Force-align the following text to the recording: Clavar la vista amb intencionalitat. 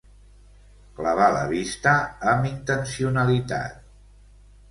Clavar 0.99 1.27
la 1.35 1.43
vista 1.51 1.93
amb 2.33 2.49
intencionalitat. 2.53 3.77